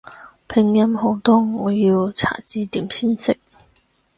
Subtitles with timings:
[0.47, 3.37] 拼音好多我要查字典先識